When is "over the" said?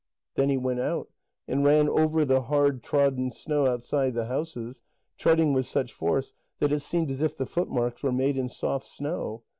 1.99-2.41